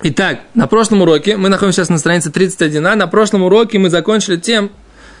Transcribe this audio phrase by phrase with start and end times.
[0.00, 3.90] Итак, на прошлом уроке, мы находимся сейчас на странице 31, а на прошлом уроке мы
[3.90, 4.70] закончили тем,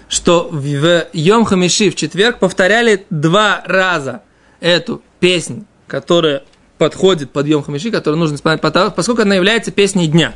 [0.08, 4.22] что в Йом Хамиши в четверг повторяли два раза
[4.60, 6.44] эту песню, которая
[6.78, 10.34] подходит под Йом Хамиши, которую нужно исполнять, поскольку она является песней дня.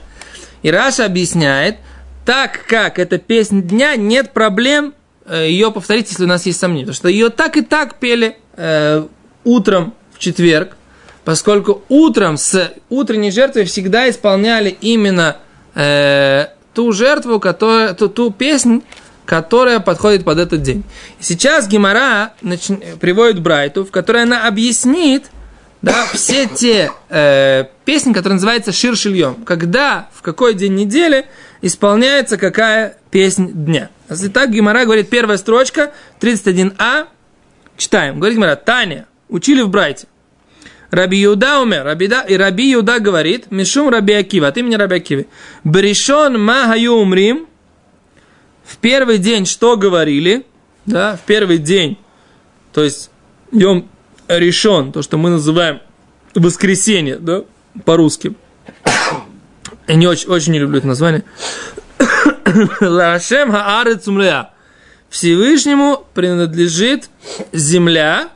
[0.63, 1.77] И Раша объясняет,
[2.25, 4.93] так как это песня дня, нет проблем
[5.25, 6.87] э, ее повторить, если у нас есть сомнения.
[6.87, 9.07] Потому что ее так и так пели э,
[9.45, 10.77] утром в четверг,
[11.25, 15.37] поскольку утром с утренней жертвой всегда исполняли именно
[15.75, 18.83] э, ту жертву, которая, ту, ту песню,
[19.25, 20.83] которая подходит под этот день.
[21.21, 22.69] Сейчас Гимара нач...
[23.01, 25.31] приводит Брайту, в которой она объяснит
[25.81, 29.45] да, все те э, песни, которые называются Шир Шильем.
[29.45, 31.27] Когда, в какой день недели
[31.61, 33.91] исполняется какая песня дня.
[34.09, 37.07] Итак, Гимара говорит, первая строчка, 31а,
[37.77, 38.19] читаем.
[38.21, 40.07] Говорит Гимара, Таня, учили в Брайте.
[40.93, 44.97] Раби Юда умер, Раби да, и Раби Юда говорит, Мишум Раби Акива, от имени Раби
[44.97, 45.27] Акивы.
[45.65, 47.47] Бришон Махаю умрим,
[48.63, 50.45] в первый день что говорили,
[50.85, 51.97] да, в первый день,
[52.75, 53.11] то есть
[53.53, 53.89] Йом
[54.29, 55.81] решен, то, что мы называем
[56.35, 57.45] воскресенье, да,
[57.87, 58.35] по-русски.
[59.89, 61.25] Я не очень, очень не люблю это название.
[62.83, 64.05] Лашем Хаарет
[65.09, 67.09] Всевышнему принадлежит
[67.53, 68.29] земля,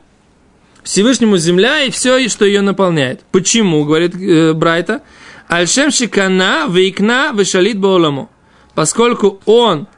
[0.87, 3.25] Всевышнему земля и все, что ее наполняет.
[3.33, 5.03] Почему, говорит э, Брайта?
[5.49, 8.29] Альшем шикана вейкна вешалит бауламу.
[8.73, 9.89] Поскольку он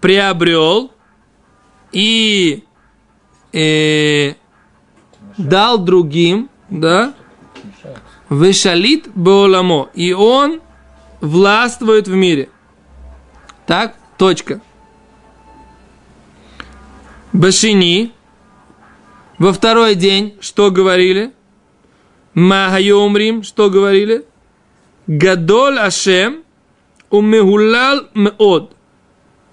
[0.00, 0.92] приобрел
[1.92, 2.64] и
[3.52, 4.32] э,
[5.36, 7.12] дал другим, да,
[8.30, 9.90] вешалит бауламо.
[9.92, 10.62] И он
[11.20, 12.48] властвует в мире.
[13.66, 14.62] Так, точка.
[17.34, 18.13] Башини,
[19.44, 21.30] во второй день что говорили?
[22.32, 24.24] Махайомрим, что говорили?
[25.06, 26.44] Гадоль Ашем
[27.10, 28.74] умегулал меод.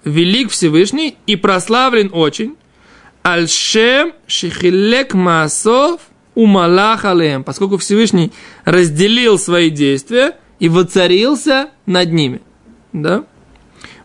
[0.04, 2.56] Велик Всевышний и прославлен очень.
[3.22, 6.00] Альшем шихилек маасов
[6.34, 7.44] умалах алеем.
[7.44, 8.32] Поскольку Всевышний
[8.64, 12.40] разделил свои действия и воцарился над ними.
[12.94, 13.26] Да?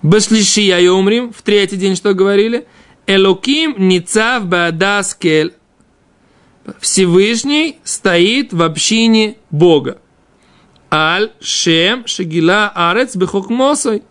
[0.02, 2.68] Башлишия Йомрим, в третий день что говорили?
[3.06, 5.54] Элоким ницав баадаскель.
[6.80, 10.00] Всевышний стоит в общине Бога.
[10.92, 14.04] Аль шем шагила арец бехокмосой.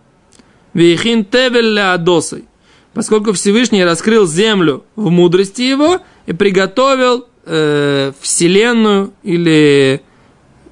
[0.75, 2.45] Вейхин тевель леадосой.
[2.93, 10.03] Поскольку Всевышний раскрыл землю в мудрости его и приготовил э, вселенную или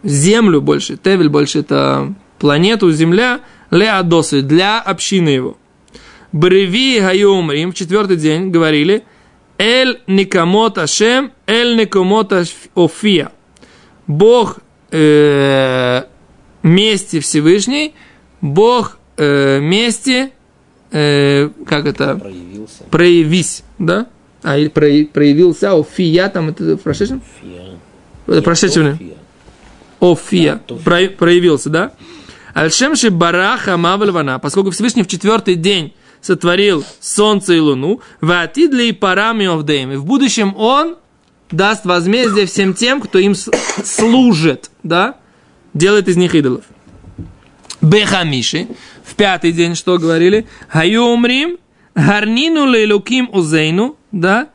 [0.03, 3.41] землю больше, тевель больше это планету, земля,
[3.71, 5.59] леадосы, для общины его.
[6.33, 9.05] Бреви Гаюмрим в четвертый день говорили–
[9.59, 12.33] Эль Никамот Ашем, Эль Никамот
[12.75, 13.33] Офия.
[14.07, 14.59] Бог
[14.91, 16.03] э,
[16.63, 17.95] мести Всевышний,
[18.41, 20.31] Бог э, мести,
[20.91, 22.17] э, как это?
[22.17, 22.85] Проявился.
[22.91, 24.07] Проявись, да?
[24.43, 27.23] А, или проявился, Офия, там это в прошедшем?
[27.41, 27.79] Фия.
[28.27, 28.99] Это прошедшем.
[30.01, 30.61] Офия.
[30.85, 31.93] Про, проявился, да?
[32.53, 39.45] Альшемши Бараха Мавальвана, поскольку Всевышний в четвертый день сотворил солнце и луну, ватидли и парами
[39.47, 39.93] овдеем.
[39.93, 40.97] И в будущем он
[41.51, 45.17] даст возмездие всем тем, кто им служит, да,
[45.75, 46.65] делает из них идолов.
[47.83, 48.69] Бехамиши,
[49.05, 50.47] в пятый день что говорили?
[50.69, 51.59] Хаюмрим,
[51.95, 54.49] гарнину лейлуким узейну, да,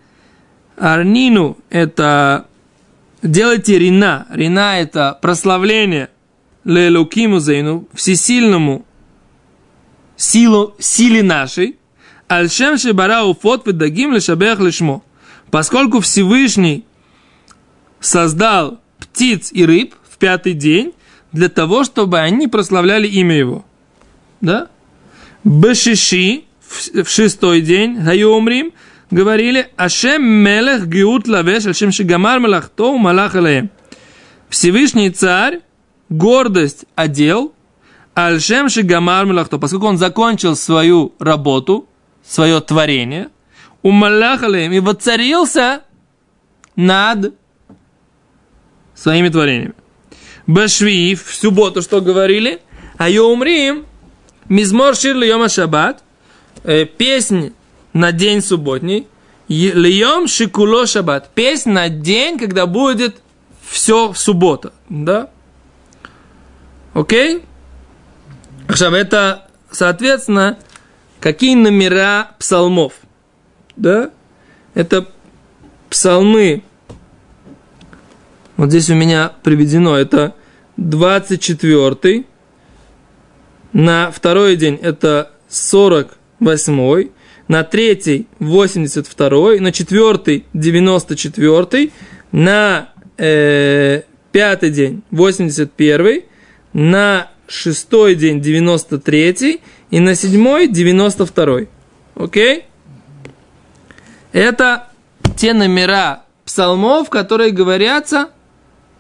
[0.76, 2.48] арнину это
[3.22, 6.10] делайте рина, рина это прославление
[6.66, 8.86] лейлуким узейну, всесильному
[10.20, 11.78] силу, силе нашей,
[12.28, 15.02] Альшем Шибара Уфот Ведагим Лешабех Лешмо.
[15.50, 16.86] Поскольку Всевышний
[18.00, 20.94] создал птиц и рыб в пятый день
[21.32, 23.66] для того, чтобы они прославляли имя его.
[24.42, 24.68] Да?
[25.44, 28.74] Бешиши в шестой день, Хайомрим,
[29.10, 33.36] говорили Ашем Мелех Геут Лавеш, Ашем Шигамар Малахто Малах
[34.50, 35.62] Всевышний царь
[36.10, 37.54] гордость одел
[38.26, 41.88] Альшем Шигамар Мелахто, поскольку он закончил свою работу,
[42.26, 43.30] свое творение,
[43.82, 45.84] умалахалем и воцарился
[46.76, 47.34] над
[48.94, 49.74] своими творениями.
[50.48, 52.62] Башви в субботу что говорили?
[52.98, 53.86] А Йомрим,
[54.50, 56.04] Мизмор Шир Йома Шаббат,
[56.64, 57.54] э, песнь
[57.94, 59.08] на день субботний,
[59.48, 63.22] Льем Шикуло Шаббат, песнь на день, когда будет
[63.70, 65.30] все в субботу, да?
[66.94, 67.44] Окей?
[68.69, 70.59] עכשיו, это, соответственно,
[71.21, 72.95] какие номера псалмов?
[73.77, 74.11] Да?
[74.75, 75.09] Это
[75.91, 76.63] псалмы.
[78.57, 79.97] Вот здесь у меня приведено.
[79.97, 80.35] Это
[80.77, 82.25] 24,
[83.73, 87.09] на второй день это 48,
[87.49, 91.91] на третий 82, на четвертый 94,
[92.33, 92.89] на
[93.19, 94.03] э,
[94.33, 96.23] пятый день 81,
[96.73, 99.62] на шестой день 93
[99.92, 101.62] и на седьмой 92.
[102.16, 102.66] Окей?
[104.32, 104.88] Это
[105.36, 108.30] те номера псалмов, которые говорятся,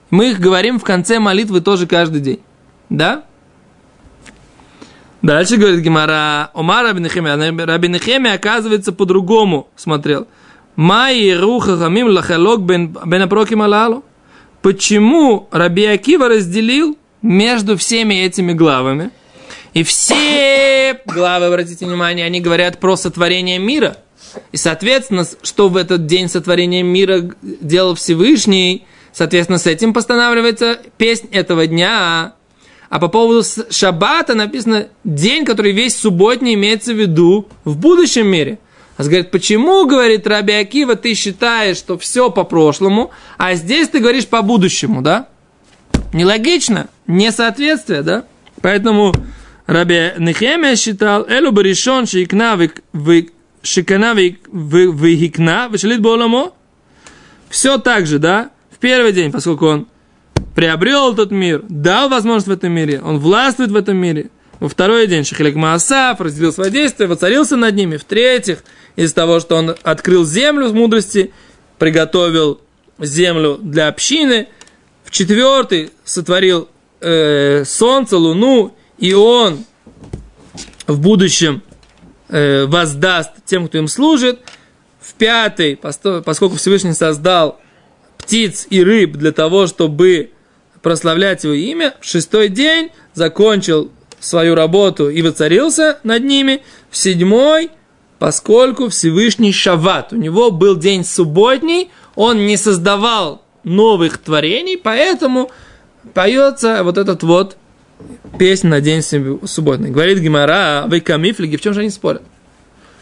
[0.09, 2.39] мы их говорим в конце молитвы тоже каждый день.
[2.89, 3.23] Да?
[5.21, 10.27] Дальше говорит Гимара, Омар Рабинахеми, Рабинахеми оказывается по-другому смотрел.
[10.75, 13.61] Майи руха хамим лахалок бен, апроким.
[14.61, 19.11] Почему Раби Акива разделил между всеми этими главами?
[19.73, 23.97] И все главы, обратите внимание, они говорят про сотворение мира.
[24.51, 31.27] И, соответственно, что в этот день сотворения мира делал Всевышний, соответственно, с этим постанавливается песнь
[31.31, 32.33] этого дня.
[32.89, 38.59] А по поводу шаббата написано день, который весь субботний имеется в виду в будущем мире.
[38.97, 43.99] А говорит, почему, говорит Раби Акива, ты считаешь, что все по прошлому, а здесь ты
[43.99, 45.29] говоришь по будущему, да?
[46.13, 48.25] Нелогично, несоответствие, да?
[48.61, 49.13] Поэтому
[49.67, 52.57] Раби Нехемия считал, Элу баришон шикна
[53.61, 56.53] шикана вихикна вишалит боламо.
[57.49, 58.51] Все так же, да?
[58.71, 59.87] В первый день, поскольку он
[60.55, 64.29] приобрел этот мир, дал возможность в этом мире, он властвует в этом мире.
[64.59, 67.95] Во второй день Шахилек Маасаф разделил свои действия, воцарился над ними.
[67.95, 68.63] В-третьих,
[68.97, 71.31] из того, что он открыл землю в мудрости,
[71.77, 72.59] приготовил
[72.99, 74.49] землю для общины.
[75.09, 76.69] В-четвертый, сотворил
[77.01, 79.65] э, солнце, луну, и он
[80.85, 81.63] в будущем
[82.27, 84.39] э, воздаст тем, кто им служит.
[85.01, 87.59] В пятый, поскольку Всевышний создал
[88.19, 90.29] птиц и рыб для того, чтобы
[90.83, 96.61] прославлять его имя, в шестой день закончил свою работу и воцарился над ними.
[96.91, 97.71] В седьмой,
[98.19, 105.51] поскольку Всевышний Шават, у него был день субботний, он не создавал новых творений, поэтому
[106.13, 107.57] поется вот этот вот
[108.37, 109.89] песня на день субботный.
[109.91, 112.21] Говорит Гимара, вы камифлиги, в чем же они спорят?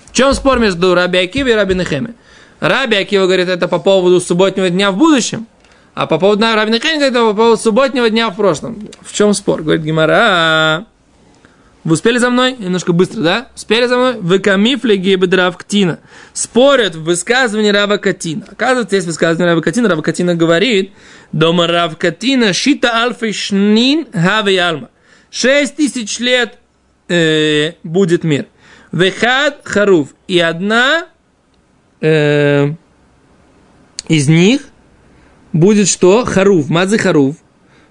[0.06, 2.16] В чем спор между Раби Акивой и Раби Нехеме?
[2.60, 5.46] Раби Акива говорит, это по поводу субботнего дня в будущем,
[5.94, 8.90] а по поводу Раби Нехеме это по поводу субботнего дня в прошлом.
[9.02, 9.62] В чем спор?
[9.62, 10.86] Говорит Гимара,
[11.88, 12.54] вы успели за мной?
[12.60, 13.48] Немножко быстро, да?
[13.56, 14.18] Успели за мной?
[14.20, 16.02] Вы камифлиги бедрав ктина.
[16.34, 18.46] Спорят в высказывании Рава Катина.
[18.52, 19.88] Оказывается, есть высказывание Рава Катина.
[19.88, 20.92] Рава Катина говорит,
[21.32, 24.90] дома Рав Катина шита альфа шнин хави алма.
[25.32, 26.58] Шесть тысяч лет
[27.08, 28.48] э, будет мир.
[28.92, 30.10] Вехад харув.
[30.28, 31.06] И одна
[32.02, 32.68] э,
[34.10, 34.64] из них
[35.54, 36.26] будет что?
[36.26, 36.68] Харув.
[36.68, 37.38] Мадзи харув.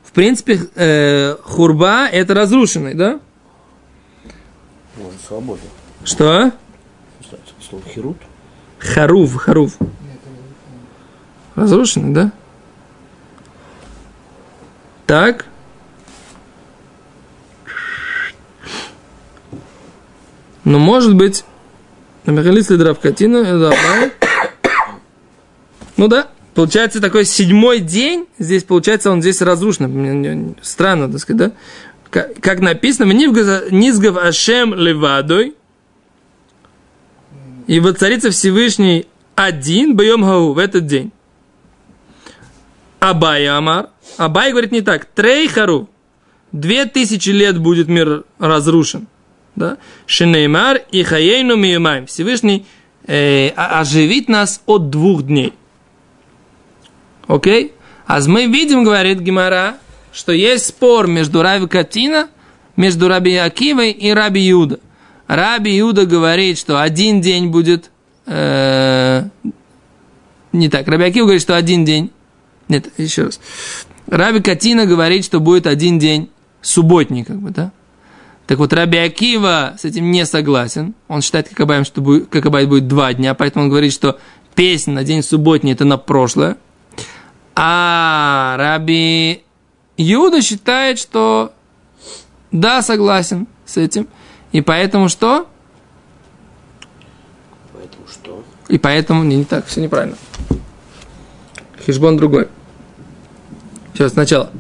[0.05, 3.21] В принципе, э, хурба это разрушенный, да?
[4.97, 5.61] Может, свобода.
[6.05, 6.53] Что?
[7.69, 8.17] Слово херут.
[8.79, 9.73] Харув, харув.
[11.55, 12.33] Разрушенный, да?
[15.07, 15.47] Так.
[20.65, 21.45] Но может быть,
[22.25, 24.13] Михалис Лидрав Катина, это Абай.
[25.97, 30.57] Ну да, получается такой седьмой день, здесь получается он здесь разрушен.
[30.61, 31.53] Странно, так сказать, да?
[32.11, 35.55] Как, как написано, Низгав Ашем Левадой,
[37.67, 41.11] и воцарится Всевышний один боем гау в этот день.
[43.01, 43.91] Абай Амар.
[44.17, 45.05] Абай говорит не так.
[45.05, 45.89] Трейхару.
[46.53, 49.09] Две тысячи лет будет мир разрушен
[49.57, 52.07] да, Шинеймар и Хаейну Миюмаем.
[52.07, 52.67] Всевышний
[53.07, 55.53] э, оживит нас от двух дней.
[57.27, 57.73] Окей?
[58.07, 59.79] А мы видим, говорит Гимара,
[60.17, 62.31] что есть спор между Раби Катина,
[62.75, 64.81] между Раби Акивой и Раби Юда.
[65.27, 67.91] Раби Юда говорит, что один день будет...
[68.25, 69.25] Э,
[70.53, 70.89] не так.
[70.89, 72.11] Раби Акива говорит, что один день...
[72.69, 73.41] Нет, еще раз.
[74.07, 76.31] Раби Катина говорит, что будет один день
[76.63, 77.73] субботний, как бы, да?
[78.47, 80.95] Так вот, Раби Акива с этим не согласен.
[81.09, 84.19] Он считает, как Абай, что будет, как Абай будет два дня, поэтому он говорит, что
[84.55, 86.57] песня на день субботний– это на прошлое.
[87.55, 89.43] А Раби
[89.97, 91.53] Юда считает, что
[92.53, 94.09] да, согласен с этим.
[94.53, 95.47] И поэтому что?
[97.73, 98.45] Поэтому что?
[98.69, 99.25] И поэтому...
[99.25, 100.17] Не, не так, все неправильно.
[101.85, 102.49] Хижбон другой.
[103.95, 104.51] Сейчас, сначала.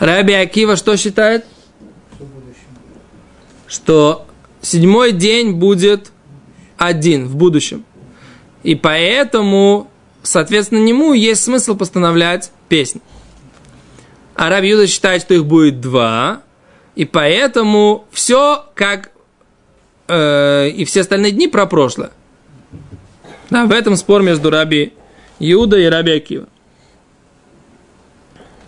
[0.00, 1.44] Раби Акива что считает?
[3.66, 4.26] что
[4.62, 6.10] седьмой день будет
[6.76, 7.84] один в будущем.
[8.62, 9.90] И поэтому,
[10.22, 13.00] соответственно, нему есть смысл постановлять песнь.
[14.36, 16.42] А Раби Юда считает, что их будет два.
[16.94, 19.10] И поэтому все как
[20.08, 22.10] э, и все остальные дни про прошлое.
[23.50, 24.92] Да, в этом спор между Раби
[25.38, 26.48] Иуда и Раби Акива.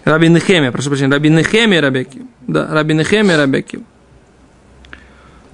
[0.04, 2.26] Раби Нехемия, прошу прощения, Раби Нехемия и Раби Акива.
[2.46, 3.84] Да, Раби Нехемия и Раби Акива.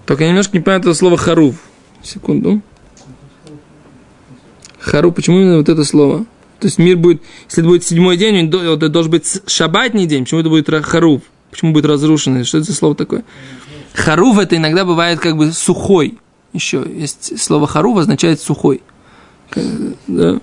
[0.07, 1.57] Только я немножко не понимаю это слово харув.
[2.03, 2.61] Секунду.
[4.79, 6.27] Хару, почему именно вот это слово?
[6.65, 10.41] То есть мир будет, если это будет седьмой день, это должен быть шабатний день, почему
[10.41, 11.21] это будет харув?
[11.51, 12.43] Почему будет разрушено?
[12.43, 13.23] Что это за слово такое?
[13.93, 16.17] Харув это иногда бывает как бы сухой.
[16.55, 18.81] Еще есть слово харув означает сухой.
[20.07, 20.41] Да.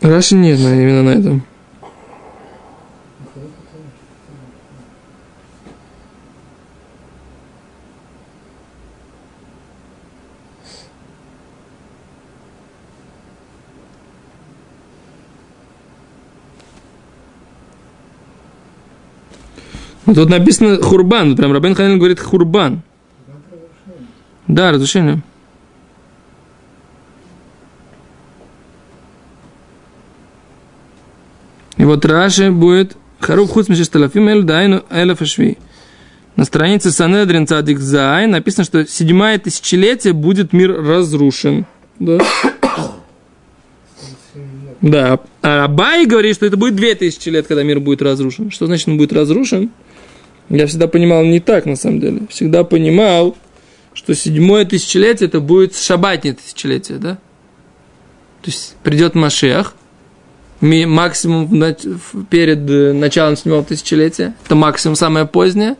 [0.00, 1.34] Раши нет, именно на этом.
[1.34, 1.42] Ну,
[20.14, 22.82] тут написано хурбан, прям Рабен Ханин говорит хурбан.
[24.48, 25.22] Да, разрушение.
[31.76, 35.58] И вот Раши будет Харуф Хуц Мишесталафим Эль Дайну Элеф Ашви.
[36.36, 41.66] На странице Санедрин Цадик Зай написано, что седьмое тысячелетие будет мир разрушен.
[41.98, 42.18] Да.
[44.80, 45.20] Да.
[45.42, 48.50] А Абай говорит, что это будет две тысячи лет, когда мир будет разрушен.
[48.50, 49.70] Что значит он будет разрушен?
[50.52, 52.22] Я всегда понимал не так, на самом деле.
[52.28, 53.36] Всегда понимал,
[53.94, 57.14] что седьмое тысячелетие это будет шабатнее тысячелетие, да?
[58.42, 59.74] То есть придет Машех,
[60.60, 61.48] максимум
[62.28, 65.76] перед э, началом седьмого тысячелетия, это максимум самое позднее,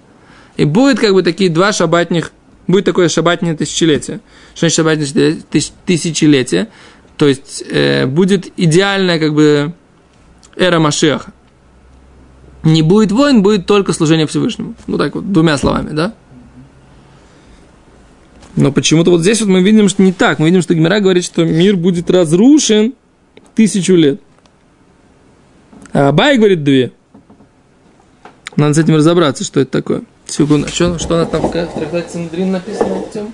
[0.57, 2.33] и будет как бы такие два шабатних,
[2.67, 4.21] будет такое шабатнее тысячелетие.
[4.55, 5.37] Что значит шабатнее
[5.85, 6.69] тысячелетие?
[7.19, 9.75] То есть э, будет идеальная как бы
[10.57, 11.33] эра Машеха
[12.63, 14.75] не будет войн, будет только служение Всевышнему.
[14.87, 16.15] Ну так вот, двумя словами, да?
[18.55, 20.39] Но почему-то вот здесь вот мы видим, что не так.
[20.39, 22.95] Мы видим, что Гмера говорит, что мир будет разрушен
[23.55, 24.21] тысячу лет.
[25.93, 26.93] А Абай говорит две.
[28.57, 30.03] Надо с этим разобраться, что это такое.
[30.27, 30.69] Секунду.
[30.69, 33.33] Что, что у нас там в трактате Сандрин написано тем?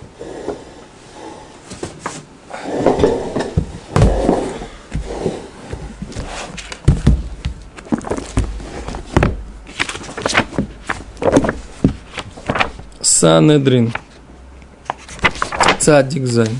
[13.18, 13.92] Санедрин.
[15.80, 16.56] Цадик Зайн.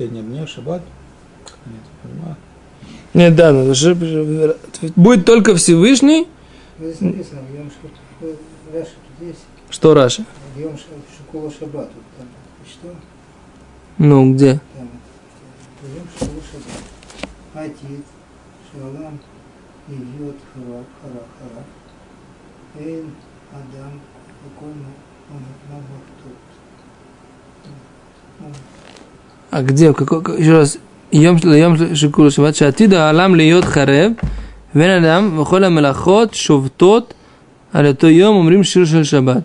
[0.00, 0.82] Последние дни шаббат?
[1.66, 2.36] Нет, понимаю.
[3.12, 3.94] Нет, да, ну, же,
[4.96, 6.26] будет только Всевышний.
[6.78, 7.42] Здесь написано,
[8.72, 9.44] Раша тут есть.
[9.68, 10.24] Что Раша?
[10.56, 11.90] Йом Шакула Шаббат.
[12.16, 12.28] Там,
[12.66, 12.94] что?
[13.98, 14.60] Ну, где?
[17.52, 18.04] Атит,
[18.72, 19.20] Шалам,
[19.88, 22.86] Ивьот, Хара, Хара, Хара.
[22.86, 23.10] Эйн,
[23.52, 24.00] Адам,
[24.44, 24.88] Буквально,
[25.30, 26.38] он, Мабахтут.
[29.50, 30.78] А где, какой, еще раз,
[31.10, 34.12] Йом Йом Шикур Шаббат, Шатида Алам Лиот Харев,
[34.72, 37.14] Вен Адам, Вахола Мелахот, Шовтот,
[37.72, 39.44] Алето Йом, Умрим Шир Шаббат.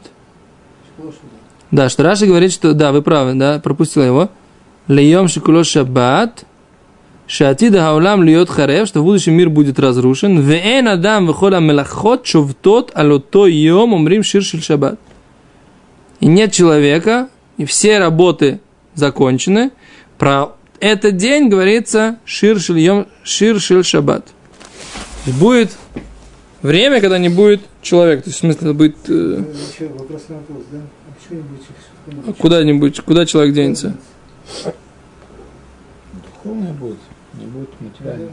[1.71, 4.29] Да, что Раши говорит, что да, вы правы, да, пропустила его.
[4.87, 6.45] Лейом шикуло шаббат,
[7.27, 10.39] шатида хаулам льет харев, что будущий мир будет разрушен.
[10.39, 14.99] Вен адам выхода мелахот шовтот алото йом умрим ширшиль шаббат.
[16.19, 18.59] И нет человека, и все работы
[18.93, 19.71] закончены,
[20.17, 24.27] про этот день говорится Шир Шильем, Шир Шиль Шаббат.
[25.25, 25.75] Будет
[26.61, 28.23] время, когда не будет человека.
[28.23, 28.97] То есть, в смысле, это будет...
[29.09, 29.43] Э,
[30.71, 30.81] да?
[32.27, 33.95] А куда-нибудь, куда человек денется?
[36.13, 36.99] Духовное будет,
[37.33, 38.31] не будет материального.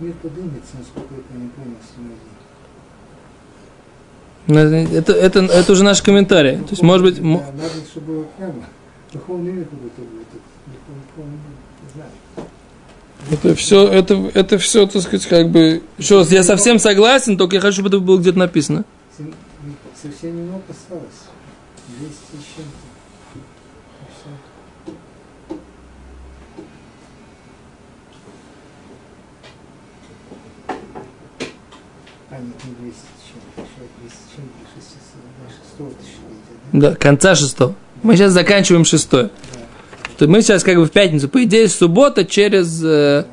[0.00, 1.76] Мир поднимется, насколько я не понял,
[4.58, 6.58] это, это, это уже наш комментарий.
[6.58, 7.20] То есть, может быть...
[7.20, 7.44] Надо,
[7.90, 8.26] чтобы
[9.12, 10.02] духовный мир какой-то
[13.30, 15.82] это все, это, это все, так сказать, как бы...
[15.96, 18.84] Еще раз, я совсем согласен, только я хочу, чтобы это было где-то написано.
[19.16, 19.34] Сем-
[20.02, 21.04] Совсем немного осталось.
[21.98, 22.92] 200 с чем-то.
[32.30, 33.62] А, нет, не 200 с чем-то.
[33.62, 33.68] Еще
[34.02, 35.46] 200 с чем-то, 600, да,
[35.88, 36.90] 600 тысячелетия, да?
[36.90, 37.74] Да, конца шестого.
[38.02, 39.30] Мы сейчас заканчиваем шестое.
[40.18, 41.28] То мы сейчас как бы в пятницу.
[41.28, 43.24] По идее, суббота через, э,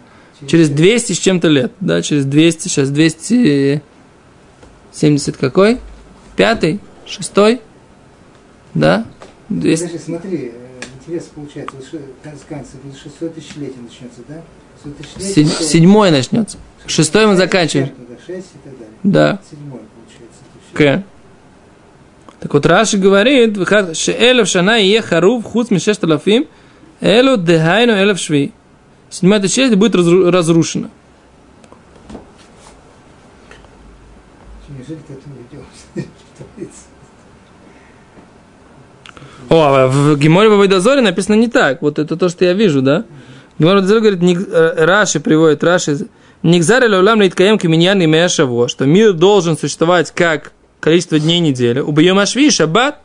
[0.48, 1.72] через 200 с чем-то лет.
[1.80, 3.82] Да, через 200, сейчас 270
[5.38, 5.80] какой?
[6.36, 6.80] Пятый?
[7.06, 7.62] Шестой?
[8.74, 9.06] Да?
[9.50, 9.84] 200.
[9.86, 11.86] Подожди, смотри, э, интересно получается, вот
[12.48, 14.42] конец вот 600 тысячелетий начнется, да?
[14.84, 16.58] 600 тысячелетий, Седь- то- седьмой начнется.
[16.86, 17.90] Шестой мы заканчиваем.
[18.30, 18.94] Чем-то, да, 6 и так далее.
[19.04, 19.40] Да.
[19.50, 19.80] Седьмой
[20.74, 21.04] получается.
[21.04, 21.04] К.
[22.40, 26.48] Так вот Раши говорит, «Вихат- шеэлев шана ие харув хуц мишеш талафим,
[27.02, 28.54] элу дехайну элев шви.
[29.10, 30.90] Седьмая тысячелетие будет разру- разрушено.
[34.70, 36.10] Неужели ты это не видел?
[39.50, 41.82] О, а в Геморе Вавайдозоре написано не так.
[41.82, 43.06] Вот это то, что я вижу, да?
[43.58, 46.08] Вавайдозоре говорит, «Ник- э, Раши приводит, Раши,
[46.42, 51.80] Нигзар или улам литкаем каминьян и мешаво, что мир должен существовать как количество дней недели.
[51.82, 53.02] Убьем ашви, шаббат,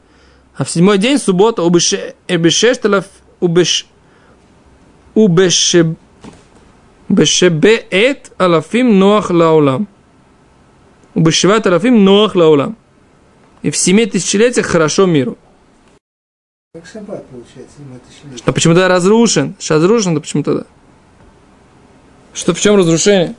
[0.56, 3.06] а в седьмой день, суббота, убешешталов,
[3.40, 3.86] убеш,
[5.14, 5.96] убеше,
[7.08, 9.88] бешебеэт алафим ноах лаулам.
[11.14, 12.76] Убешеват алафим ноах лаулам.
[13.62, 15.36] И в семи тысячелетиях хорошо миру.
[16.72, 17.78] Как шаббат получается.
[18.44, 19.56] А почему тогда разрушен?
[19.58, 20.64] Сейчас разрушен, то почему тогда?
[22.34, 23.34] Что, в чем разрушение?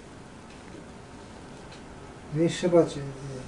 [2.34, 2.90] Весь шаббат.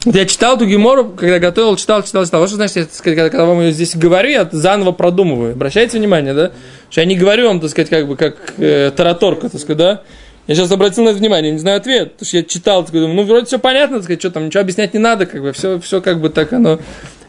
[0.05, 2.39] Вот я читал эту гемору, когда готовил, читал, читал, читал.
[2.41, 5.53] Вот что значит, я, сказать, когда, когда вам ее здесь говорю, я заново продумываю.
[5.53, 6.51] Обращайте внимание, да?
[6.89, 10.01] Что я не говорю вам, так сказать, как бы, как э, тараторка, так сказать, да?
[10.47, 13.13] Я сейчас обратил на это внимание, не знаю ответ, потому что я читал, так думаю,
[13.15, 15.79] ну, вроде все понятно, так сказать, что там, ничего объяснять не надо, как бы, все,
[15.79, 16.79] все как бы так оно...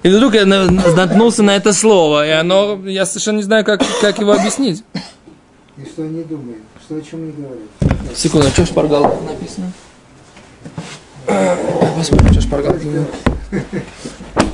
[0.05, 3.83] И вдруг я на- наткнулся на это слово, и оно, я совершенно не знаю, как,
[4.01, 4.85] как его объяснить.
[5.77, 8.17] И что они думают, что о чем они говорят.
[8.17, 9.73] Секунду, а что в шпаргалке написано?
[11.99, 13.15] Посмотрим, что шпаргалки говорят.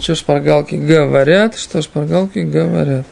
[0.00, 3.06] Что шпаргалки говорят, что шпаргалки говорят.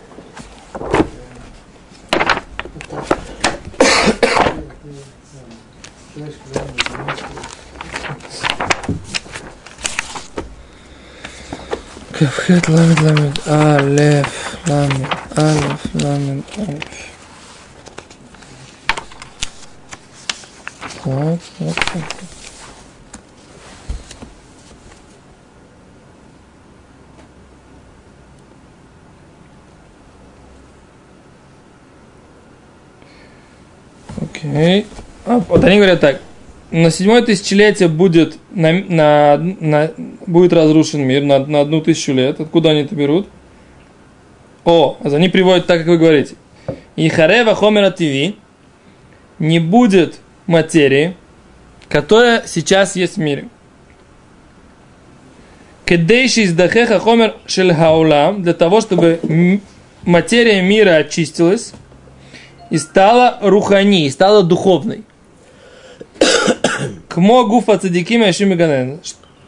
[12.18, 17.11] Кавхет ламет ламет алеф ламет алеф ламет алеф.
[21.04, 22.02] Так, так, так.
[34.20, 34.86] Окей.
[35.26, 36.20] А, вот они говорят так.
[36.70, 39.90] На седьмое тысячелетие будет, на, на, на-
[40.26, 42.40] будет разрушен мир на, на одну тысячу лет.
[42.40, 43.28] Откуда они это берут?
[44.64, 46.36] О, а они приводят так, как вы говорите.
[46.96, 48.34] И харева хомера ТВ
[49.38, 51.16] не будет материи,
[51.88, 53.48] которая сейчас есть в мире.
[55.84, 59.60] Кедейши издахеха хомер шель хаулам, для того, чтобы
[60.02, 61.72] материя мира очистилась
[62.70, 65.02] и стала рухани, и стала духовной.
[67.08, 69.00] Кмо гуфа цадиким и.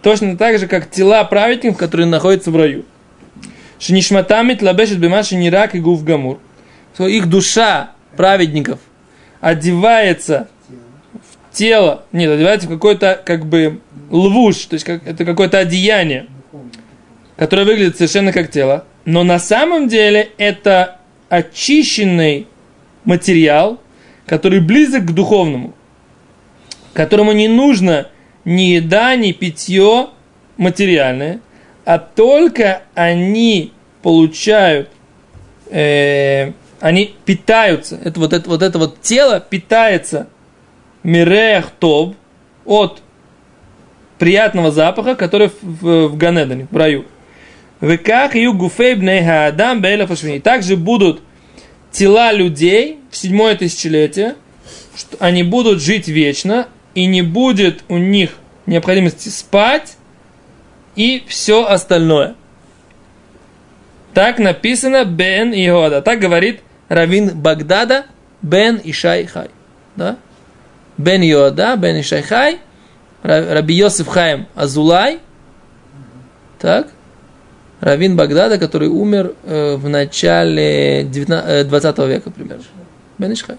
[0.02, 2.84] Точно так же, как тела праведников, которые находятся в раю.
[3.78, 6.38] Шинишматамит лабешет бимаши нирак и гуф гамур.
[6.98, 8.80] Их душа праведников
[9.40, 10.48] одевается
[11.54, 16.26] тело, нет, одевается в какой-то как бы лвуш, то есть как, это какое-то одеяние,
[17.36, 22.46] которое выглядит совершенно как тело, но на самом деле это очищенный
[23.04, 23.80] материал,
[24.26, 25.74] который близок к духовному,
[26.92, 28.08] которому не нужно
[28.44, 30.08] ни еда, ни питье
[30.56, 31.40] материальное,
[31.84, 34.90] а только они получают,
[35.70, 40.28] э, они питаются, это вот это вот это вот тело питается
[41.04, 42.16] мирех тоб
[42.64, 43.02] от
[44.18, 47.04] приятного запаха, который в, в, в Ганедане, в раю.
[47.80, 48.94] В как и гуфей
[49.48, 49.82] адам.
[50.42, 51.22] Также будут
[51.92, 54.34] тела людей в седьмое тысячелетие,
[54.96, 58.30] что они будут жить вечно, и не будет у них
[58.66, 59.96] необходимости спать
[60.96, 62.34] и все остальное.
[64.14, 66.00] Так написано Бен Иода.
[66.00, 68.06] Так говорит Равин Багдада
[68.42, 69.50] Бен Ишай Хай.
[69.96, 70.16] Да?
[70.96, 72.60] Бен Иода, Бен Ишай Хай,
[73.22, 75.20] Ра- Раби Йосиф Хаим Азулай.
[76.58, 76.88] Так?
[77.80, 82.64] Равин Багдада, который умер э, в начале 19, э, 20 века примерно.
[83.18, 83.56] Бен Ишхай.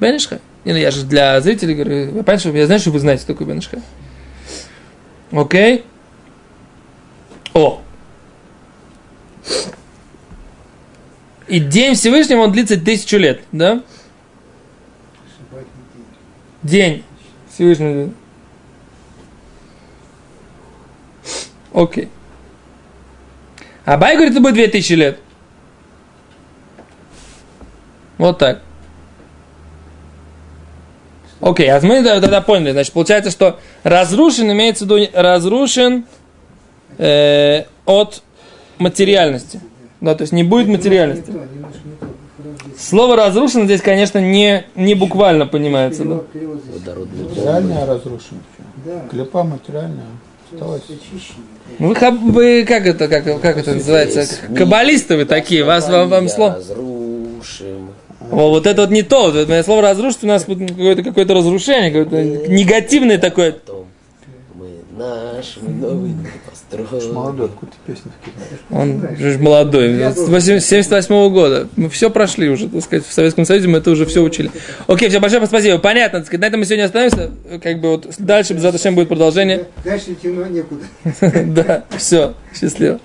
[0.00, 0.38] Бен Ишхай.
[0.64, 3.22] Не, ну я же для зрителей говорю, вы понимаете, что я знаю, что вы знаете,
[3.22, 3.80] что такое Бен Ишхай.
[5.30, 5.84] Окей.
[7.54, 7.80] О!
[11.46, 13.82] И день Всевышнего, он длится тысячу лет, да?
[16.70, 17.02] День
[17.52, 18.10] Всевышнего.
[21.74, 22.08] Окей.
[23.84, 25.18] А Бай говорит, это будет 2000 лет.
[28.18, 28.62] Вот так.
[31.40, 32.70] Окей, а мы тогда поняли.
[32.70, 36.04] Значит, получается, что разрушен имеется в виду разрушен
[36.98, 38.22] э, от
[38.78, 39.60] материальности.
[40.00, 41.32] Да, то есть не будет материальности.
[42.80, 46.04] Слово разрушен здесь, конечно, не, не буквально понимается.
[46.04, 46.20] Да?
[46.34, 48.40] Материальное разрушено.
[48.86, 49.04] Да.
[49.10, 50.06] Клепа материальная.
[50.52, 50.82] Осталось.
[51.78, 54.26] Ну, Вы, хаб- вы как это, как, как это называется?
[54.56, 56.54] Каббалисты вы такие, вас вам, вам слово.
[56.56, 57.90] Разрушим.
[58.32, 59.24] О, вот это вот не то.
[59.26, 63.56] Вот это слово разрушить у нас какое-то какое разрушение, какое-то негативное такое.
[65.00, 66.14] Наш, мы новый
[66.46, 67.14] построим.
[67.14, 68.12] Молодой, откуда ты песни?
[68.70, 71.68] Он же молодой, с 78 года.
[71.76, 74.50] Мы все прошли уже, так сказать, в Советском Союзе мы это уже все учили.
[74.88, 75.78] Окей, все, большое спасибо.
[75.78, 77.30] Понятно, так сказать, на этом мы сегодня остановимся.
[77.62, 79.64] Как бы вот дальше, за будет продолжение.
[79.82, 80.84] Дальше темно некуда.
[81.46, 83.00] Да, все, счастливо.